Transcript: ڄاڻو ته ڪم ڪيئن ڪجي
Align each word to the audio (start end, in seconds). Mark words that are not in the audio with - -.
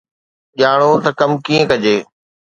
ڄاڻو 0.59 0.91
ته 1.03 1.09
ڪم 1.19 1.31
ڪيئن 1.45 1.63
ڪجي 1.69 1.97